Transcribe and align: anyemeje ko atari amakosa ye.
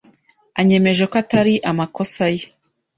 anyemeje 0.59 1.03
ko 1.11 1.15
atari 1.23 1.53
amakosa 1.69 2.23
ye. 2.35 2.45